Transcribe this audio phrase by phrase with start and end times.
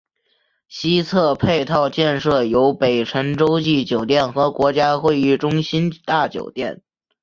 [0.67, 6.81] 西侧配套建设有北辰洲际酒店和国家会议中心大酒店。